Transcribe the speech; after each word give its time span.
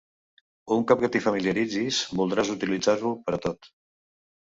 Un 0.75 0.85
cop 0.91 1.03
que 1.03 1.09
t'hi 1.15 1.19
familiaritzis, 1.25 1.99
voldràs 2.21 2.49
utilitzar-ho 2.55 3.13
per 3.29 3.37
a 3.37 3.41
tot. 3.45 3.71